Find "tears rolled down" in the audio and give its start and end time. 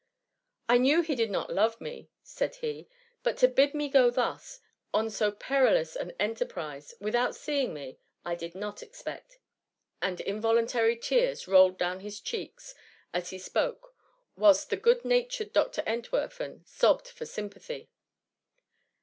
10.99-11.99